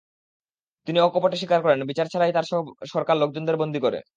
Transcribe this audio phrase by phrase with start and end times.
[0.87, 2.45] তিনি অকপটে স্বীকার করেন, বিচার ছাড়াই তাঁর
[2.93, 4.01] সরকার লোকজনদের বন্দী করে।